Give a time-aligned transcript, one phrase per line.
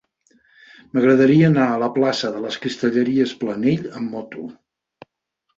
[0.95, 4.49] M'agradaria anar a la plaça de les Cristalleries Planell amb moto.